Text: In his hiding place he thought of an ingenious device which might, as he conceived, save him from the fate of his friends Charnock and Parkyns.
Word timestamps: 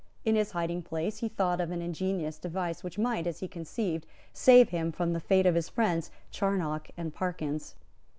In 0.25 0.33
his 0.33 0.53
hiding 0.53 0.81
place 0.81 1.19
he 1.19 1.29
thought 1.29 1.61
of 1.61 1.69
an 1.69 1.79
ingenious 1.79 2.39
device 2.39 2.83
which 2.83 2.97
might, 2.97 3.27
as 3.27 3.39
he 3.39 3.47
conceived, 3.47 4.07
save 4.33 4.69
him 4.69 4.91
from 4.91 5.13
the 5.13 5.19
fate 5.19 5.45
of 5.45 5.53
his 5.53 5.69
friends 5.69 6.09
Charnock 6.31 6.89
and 6.97 7.13
Parkyns. 7.13 7.75